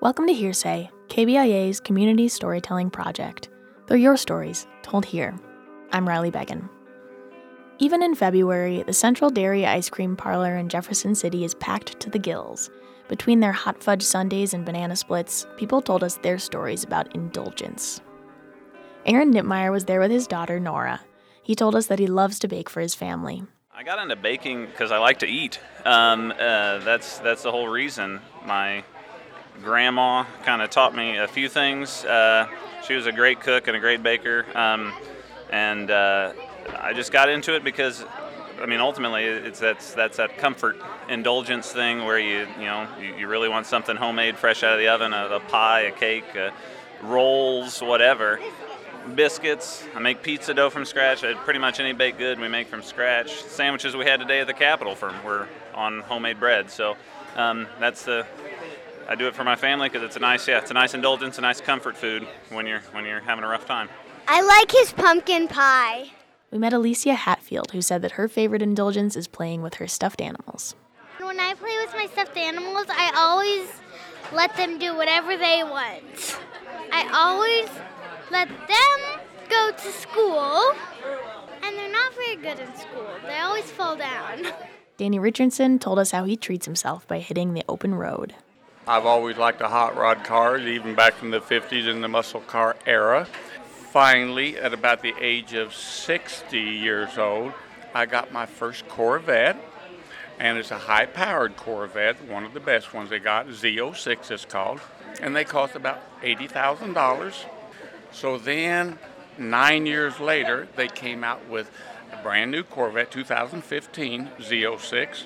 Welcome 0.00 0.28
to 0.28 0.32
Here 0.32 0.52
Say, 0.52 0.92
KBIA's 1.08 1.80
community 1.80 2.28
storytelling 2.28 2.88
project. 2.88 3.48
They're 3.86 3.96
your 3.96 4.16
stories, 4.16 4.68
told 4.82 5.04
here. 5.04 5.36
I'm 5.90 6.08
Riley 6.08 6.30
Beggin. 6.30 6.68
Even 7.80 8.04
in 8.04 8.14
February, 8.14 8.84
the 8.84 8.92
Central 8.92 9.28
Dairy 9.28 9.66
Ice 9.66 9.90
Cream 9.90 10.14
Parlor 10.14 10.56
in 10.56 10.68
Jefferson 10.68 11.16
City 11.16 11.42
is 11.42 11.56
packed 11.56 11.98
to 11.98 12.10
the 12.10 12.18
gills. 12.20 12.70
Between 13.08 13.40
their 13.40 13.50
hot 13.50 13.82
fudge 13.82 14.04
sundaes 14.04 14.54
and 14.54 14.64
banana 14.64 14.94
splits, 14.94 15.48
people 15.56 15.82
told 15.82 16.04
us 16.04 16.14
their 16.18 16.38
stories 16.38 16.84
about 16.84 17.12
indulgence. 17.16 18.00
Aaron 19.04 19.34
Nipmeyer 19.34 19.72
was 19.72 19.86
there 19.86 19.98
with 19.98 20.12
his 20.12 20.28
daughter, 20.28 20.60
Nora. 20.60 21.00
He 21.42 21.56
told 21.56 21.74
us 21.74 21.88
that 21.88 21.98
he 21.98 22.06
loves 22.06 22.38
to 22.38 22.46
bake 22.46 22.70
for 22.70 22.80
his 22.80 22.94
family. 22.94 23.42
I 23.74 23.82
got 23.82 24.00
into 24.00 24.14
baking 24.14 24.66
because 24.66 24.92
I 24.92 24.98
like 24.98 25.18
to 25.18 25.26
eat. 25.26 25.58
Um, 25.84 26.30
uh, 26.38 26.78
that's 26.78 27.18
that's 27.18 27.42
the 27.42 27.50
whole 27.50 27.68
reason. 27.68 28.20
My 28.44 28.84
grandma 29.62 30.24
kind 30.44 30.62
of 30.62 30.70
taught 30.70 30.94
me 30.94 31.16
a 31.18 31.28
few 31.28 31.48
things. 31.48 32.04
Uh, 32.04 32.48
she 32.86 32.94
was 32.94 33.06
a 33.06 33.12
great 33.12 33.40
cook 33.40 33.68
and 33.68 33.76
a 33.76 33.80
great 33.80 34.02
baker, 34.02 34.46
um, 34.54 34.92
and 35.50 35.90
uh, 35.90 36.32
I 36.80 36.92
just 36.92 37.12
got 37.12 37.28
into 37.28 37.54
it 37.54 37.64
because, 37.64 38.04
I 38.60 38.66
mean, 38.66 38.80
ultimately, 38.80 39.24
it's 39.24 39.60
that's 39.60 39.94
that's 39.94 40.16
that 40.16 40.38
comfort 40.38 40.76
indulgence 41.08 41.72
thing 41.72 42.04
where 42.04 42.18
you 42.18 42.46
you 42.58 42.66
know 42.66 42.88
you, 43.00 43.14
you 43.14 43.28
really 43.28 43.48
want 43.48 43.66
something 43.66 43.96
homemade, 43.96 44.36
fresh 44.36 44.62
out 44.62 44.72
of 44.72 44.78
the 44.78 44.88
oven, 44.88 45.12
a, 45.12 45.26
a 45.36 45.40
pie, 45.40 45.82
a 45.82 45.92
cake, 45.92 46.36
uh, 46.36 46.50
rolls, 47.02 47.82
whatever 47.82 48.40
biscuits. 49.14 49.84
I 49.94 50.00
make 50.00 50.22
pizza 50.22 50.54
dough 50.54 50.70
from 50.70 50.84
scratch. 50.84 51.24
I, 51.24 51.34
pretty 51.34 51.58
much 51.58 51.80
any 51.80 51.92
baked 51.92 52.18
good 52.18 52.38
we 52.38 52.48
make 52.48 52.68
from 52.68 52.82
scratch. 52.82 53.42
Sandwiches 53.42 53.96
we 53.96 54.04
had 54.04 54.20
today 54.20 54.40
at 54.40 54.46
the 54.46 54.54
Capitol 54.54 54.94
firm 54.94 55.14
were 55.24 55.48
on 55.74 56.00
homemade 56.00 56.38
bread. 56.38 56.70
So 56.70 56.96
um, 57.36 57.66
that's 57.80 58.04
the 58.04 58.26
I 59.10 59.14
do 59.14 59.26
it 59.26 59.34
for 59.34 59.42
my 59.42 59.56
family 59.56 59.88
because 59.88 60.02
it's 60.02 60.16
a 60.16 60.20
nice 60.20 60.46
yeah 60.46 60.58
it's 60.58 60.70
a 60.70 60.74
nice 60.74 60.92
indulgence, 60.92 61.38
a 61.38 61.40
nice 61.40 61.62
comfort 61.62 61.96
food 61.96 62.28
when 62.50 62.66
you're 62.66 62.82
when 62.92 63.06
you're 63.06 63.20
having 63.20 63.42
a 63.42 63.48
rough 63.48 63.66
time. 63.66 63.88
I 64.26 64.42
like 64.42 64.70
his 64.70 64.92
pumpkin 64.92 65.48
pie. 65.48 66.10
We 66.50 66.58
met 66.58 66.74
Alicia 66.74 67.14
Hatfield, 67.14 67.70
who 67.70 67.80
said 67.80 68.02
that 68.02 68.12
her 68.12 68.28
favorite 68.28 68.60
indulgence 68.60 69.16
is 69.16 69.26
playing 69.26 69.62
with 69.62 69.74
her 69.74 69.88
stuffed 69.88 70.20
animals. 70.20 70.74
When 71.18 71.40
I 71.40 71.54
play 71.54 71.74
with 71.78 71.94
my 71.94 72.06
stuffed 72.12 72.36
animals, 72.36 72.86
I 72.90 73.12
always 73.16 73.68
let 74.32 74.54
them 74.56 74.78
do 74.78 74.94
whatever 74.94 75.38
they 75.38 75.62
want. 75.62 76.38
I 76.92 77.08
always 77.14 77.68
let 78.30 78.48
them 78.48 79.20
go 79.48 79.70
to 79.70 79.92
school, 79.92 80.72
and 81.62 81.76
they're 81.76 81.92
not 81.92 82.14
very 82.14 82.36
good 82.36 82.60
in 82.60 82.76
school. 82.76 83.08
They 83.26 83.38
always 83.38 83.70
fall 83.70 83.96
down. 83.96 84.52
Danny 84.98 85.18
Richardson 85.18 85.78
told 85.78 85.98
us 85.98 86.10
how 86.10 86.24
he 86.24 86.36
treats 86.36 86.66
himself 86.66 87.06
by 87.08 87.20
hitting 87.20 87.54
the 87.54 87.64
open 87.68 87.94
road. 87.94 88.34
I've 88.88 89.04
always 89.04 89.36
liked 89.36 89.58
the 89.58 89.68
hot 89.68 89.98
rod 89.98 90.24
cars, 90.24 90.62
even 90.62 90.94
back 90.94 91.22
in 91.22 91.30
the 91.30 91.42
50s 91.42 91.86
in 91.86 92.00
the 92.00 92.08
muscle 92.08 92.40
car 92.40 92.74
era. 92.86 93.26
Finally, 93.92 94.56
at 94.56 94.72
about 94.72 95.02
the 95.02 95.12
age 95.20 95.52
of 95.52 95.74
60 95.74 96.58
years 96.58 97.18
old, 97.18 97.52
I 97.92 98.06
got 98.06 98.32
my 98.32 98.46
first 98.46 98.88
Corvette, 98.88 99.62
and 100.38 100.56
it's 100.56 100.70
a 100.70 100.78
high 100.78 101.04
powered 101.04 101.54
Corvette, 101.54 102.26
one 102.30 102.44
of 102.44 102.54
the 102.54 102.60
best 102.60 102.94
ones 102.94 103.10
they 103.10 103.18
got, 103.18 103.48
Z06 103.48 104.30
it's 104.30 104.46
called, 104.46 104.80
and 105.20 105.36
they 105.36 105.44
cost 105.44 105.76
about 105.76 106.00
$80,000. 106.22 107.44
So 108.10 108.38
then, 108.38 108.98
nine 109.36 109.84
years 109.84 110.18
later, 110.18 110.66
they 110.76 110.88
came 110.88 111.24
out 111.24 111.46
with 111.46 111.70
a 112.10 112.22
brand 112.22 112.50
new 112.50 112.62
Corvette 112.62 113.10
2015 113.10 114.30
Z06. 114.40 115.24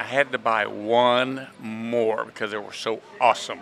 I 0.00 0.04
had 0.04 0.32
to 0.32 0.38
buy 0.38 0.66
one 0.66 1.48
more 1.58 2.24
because 2.24 2.52
they 2.52 2.56
were 2.56 2.72
so 2.72 3.02
awesome. 3.20 3.60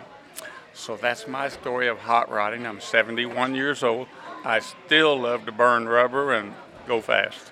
So 0.73 0.95
that's 0.95 1.27
my 1.27 1.49
story 1.49 1.89
of 1.89 1.97
hot 1.97 2.31
rodding. 2.31 2.65
I'm 2.65 2.79
71 2.79 3.55
years 3.55 3.83
old. 3.83 4.07
I 4.45 4.59
still 4.59 5.19
love 5.19 5.45
to 5.47 5.51
burn 5.51 5.89
rubber 5.89 6.31
and 6.33 6.53
go 6.87 7.01
fast. 7.01 7.51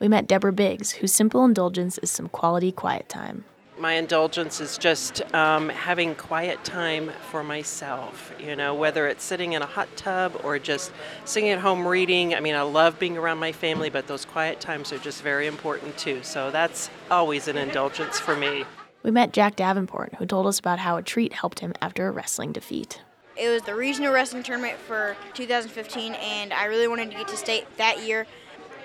We 0.00 0.08
met 0.08 0.26
Deborah 0.26 0.52
Biggs, 0.52 0.90
whose 0.90 1.12
simple 1.12 1.44
indulgence 1.44 1.98
is 1.98 2.10
some 2.10 2.28
quality 2.28 2.72
quiet 2.72 3.08
time 3.08 3.44
my 3.78 3.94
indulgence 3.94 4.60
is 4.60 4.78
just 4.78 5.22
um, 5.34 5.68
having 5.68 6.14
quiet 6.14 6.62
time 6.64 7.10
for 7.30 7.44
myself, 7.44 8.32
you 8.38 8.56
know, 8.56 8.74
whether 8.74 9.06
it's 9.06 9.22
sitting 9.22 9.52
in 9.52 9.62
a 9.62 9.66
hot 9.66 9.88
tub 9.96 10.40
or 10.44 10.58
just 10.58 10.92
sitting 11.24 11.50
at 11.50 11.58
home 11.58 11.86
reading. 11.86 12.34
I 12.34 12.40
mean, 12.40 12.54
I 12.54 12.62
love 12.62 12.98
being 12.98 13.18
around 13.18 13.38
my 13.38 13.52
family, 13.52 13.90
but 13.90 14.06
those 14.06 14.24
quiet 14.24 14.60
times 14.60 14.92
are 14.92 14.98
just 14.98 15.22
very 15.22 15.46
important 15.46 15.96
too. 15.98 16.22
So 16.22 16.50
that's 16.50 16.90
always 17.10 17.48
an 17.48 17.58
indulgence 17.58 18.18
for 18.18 18.36
me. 18.36 18.64
We 19.02 19.10
met 19.10 19.32
Jack 19.32 19.56
Davenport, 19.56 20.14
who 20.16 20.26
told 20.26 20.46
us 20.46 20.58
about 20.58 20.78
how 20.78 20.96
a 20.96 21.02
treat 21.02 21.32
helped 21.32 21.60
him 21.60 21.74
after 21.80 22.08
a 22.08 22.10
wrestling 22.10 22.52
defeat. 22.52 23.02
It 23.36 23.48
was 23.48 23.62
the 23.62 23.74
regional 23.74 24.12
wrestling 24.12 24.42
tournament 24.42 24.78
for 24.78 25.16
2015, 25.34 26.14
and 26.14 26.52
I 26.52 26.64
really 26.64 26.88
wanted 26.88 27.10
to 27.10 27.18
get 27.18 27.28
to 27.28 27.36
state 27.36 27.66
that 27.76 28.02
year. 28.02 28.26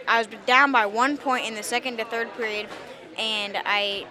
I 0.07 0.17
was 0.17 0.27
down 0.45 0.71
by 0.73 0.85
one 0.85 1.17
point 1.17 1.47
in 1.47 1.55
the 1.55 1.63
second 1.63 1.97
to 1.97 2.05
third 2.05 2.31
period, 2.35 2.67
and 3.17 3.57
I 3.65 4.05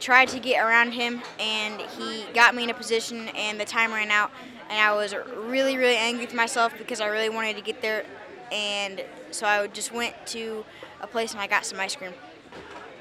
tried 0.00 0.28
to 0.28 0.38
get 0.38 0.64
around 0.64 0.92
him, 0.92 1.22
and 1.38 1.80
he 1.80 2.24
got 2.34 2.54
me 2.54 2.64
in 2.64 2.70
a 2.70 2.74
position, 2.74 3.28
and 3.28 3.58
the 3.60 3.64
time 3.64 3.92
ran 3.92 4.10
out, 4.10 4.30
and 4.68 4.80
I 4.80 4.94
was 4.94 5.14
really, 5.36 5.76
really 5.76 5.96
angry 5.96 6.26
with 6.26 6.34
myself 6.34 6.72
because 6.76 7.00
I 7.00 7.06
really 7.06 7.28
wanted 7.28 7.56
to 7.56 7.62
get 7.62 7.82
there, 7.82 8.04
and 8.52 9.02
so 9.30 9.46
I 9.46 9.66
just 9.66 9.92
went 9.92 10.14
to 10.26 10.64
a 11.00 11.06
place 11.06 11.32
and 11.32 11.40
I 11.40 11.46
got 11.46 11.64
some 11.64 11.78
ice 11.80 11.96
cream. 11.96 12.12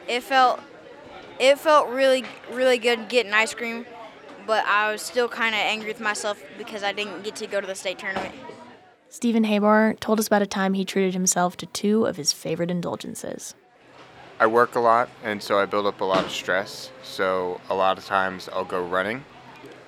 It 0.07 0.21
felt, 0.21 0.59
it 1.39 1.57
felt 1.59 1.89
really, 1.89 2.25
really 2.51 2.77
good 2.77 3.07
getting 3.09 3.33
ice 3.33 3.53
cream, 3.53 3.85
but 4.45 4.65
I 4.65 4.91
was 4.91 5.01
still 5.01 5.27
kind 5.27 5.55
of 5.55 5.61
angry 5.61 5.87
with 5.87 5.99
myself 5.99 6.43
because 6.57 6.83
I 6.83 6.91
didn't 6.91 7.23
get 7.23 7.35
to 7.37 7.47
go 7.47 7.61
to 7.61 7.67
the 7.67 7.75
state 7.75 7.99
tournament. 7.99 8.35
Stephen 9.09 9.45
Haber 9.45 9.95
told 9.99 10.19
us 10.19 10.27
about 10.27 10.41
a 10.41 10.47
time 10.47 10.73
he 10.73 10.83
treated 10.83 11.13
himself 11.13 11.55
to 11.57 11.65
two 11.67 12.05
of 12.05 12.17
his 12.17 12.33
favorite 12.33 12.69
indulgences. 12.69 13.55
I 14.37 14.47
work 14.47 14.75
a 14.75 14.81
lot, 14.81 15.09
and 15.23 15.41
so 15.41 15.59
I 15.59 15.65
build 15.65 15.85
up 15.85 16.01
a 16.01 16.03
lot 16.03 16.25
of 16.25 16.31
stress. 16.31 16.91
So 17.03 17.61
a 17.69 17.75
lot 17.75 17.97
of 17.97 18.05
times 18.05 18.49
I'll 18.51 18.65
go 18.65 18.83
running. 18.85 19.23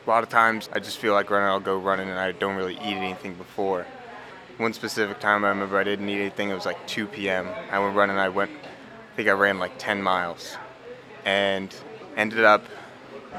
A 0.06 0.10
lot 0.10 0.24
of 0.24 0.30
times 0.30 0.70
I 0.72 0.80
just 0.80 1.00
feel 1.00 1.14
like 1.14 1.30
running, 1.30 1.50
I'll 1.50 1.60
go 1.60 1.78
running, 1.78 2.08
and 2.08 2.18
I 2.18 2.32
don't 2.32 2.56
really 2.56 2.76
eat 2.76 2.96
anything 2.96 3.34
before. 3.34 3.86
One 4.56 4.72
specific 4.72 5.20
time 5.20 5.44
I 5.44 5.50
remember 5.50 5.78
I 5.78 5.84
didn't 5.84 6.08
eat 6.08 6.22
anything. 6.22 6.50
It 6.50 6.54
was 6.54 6.66
like 6.66 6.88
2 6.88 7.08
p.m. 7.08 7.46
I 7.70 7.78
went 7.80 7.98
running. 7.98 8.18
I 8.18 8.30
went, 8.30 8.52
I 8.52 9.16
think 9.18 9.28
I 9.28 9.34
ran 9.34 9.60
like 9.60 9.78
10 9.80 10.02
miles, 10.02 10.56
and 11.26 11.76
ended 12.16 12.46
up 12.46 12.64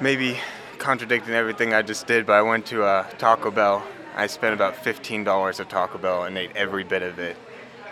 maybe 0.03 0.39
contradicting 0.77 1.33
everything 1.33 1.73
I 1.73 1.81
just 1.81 2.07
did. 2.07 2.27
But 2.27 2.35
I 2.35 2.43
went 2.43 2.67
to 2.67 2.85
a 2.85 3.07
Taco 3.17 3.51
Bell. 3.51 3.83
I 4.15 4.27
spent 4.27 4.53
about 4.53 4.75
$15 4.75 5.59
at 5.59 5.71
Taco 5.71 5.97
Bell 5.97 6.25
and 6.25 6.37
ate 6.37 6.51
every 6.55 6.85
bit 6.85 7.03
of 7.03 7.19
it. 7.19 7.39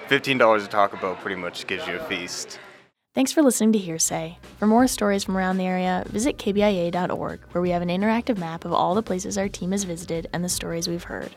$15 0.09 0.65
at 0.65 0.71
Taco 0.71 0.98
Bell 0.98 1.16
pretty 1.16 1.41
much 1.41 1.66
gives 1.66 1.87
you 1.87 1.97
a 1.97 2.04
feast. 2.04 2.59
Thanks 3.16 3.32
for 3.32 3.41
listening 3.41 3.72
to 3.72 3.78
Here 3.78 3.99
Say. 3.99 4.37
For 4.59 4.66
more 4.66 4.87
stories 4.87 5.25
from 5.25 5.38
around 5.38 5.56
the 5.56 5.65
area, 5.65 6.04
visit 6.09 6.37
kbia.org, 6.37 7.41
where 7.53 7.62
we 7.62 7.71
have 7.71 7.81
an 7.81 7.88
interactive 7.88 8.37
map 8.37 8.66
of 8.66 8.75
all 8.75 8.94
the 8.94 9.03
places 9.03 9.38
our 9.38 9.49
team 9.49 9.72
has 9.72 9.84
visited 9.84 10.28
and 10.34 10.44
the 10.44 10.50
stories 10.50 10.87
we've 10.87 11.03
heard. 11.03 11.34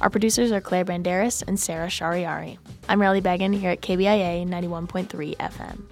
Our 0.00 0.08
producers 0.08 0.50
are 0.50 0.62
Claire 0.62 0.86
Banderas 0.86 1.44
and 1.46 1.60
Sarah 1.60 1.88
Shahriari. 1.88 2.56
I'm 2.88 3.02
Riley 3.02 3.20
Beggin 3.20 3.52
here 3.52 3.68
at 3.68 3.82
KBIA 3.82 4.48
91.3 4.48 5.36
FM. 5.36 5.82